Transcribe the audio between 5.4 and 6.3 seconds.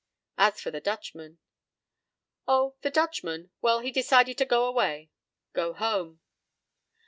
Go home."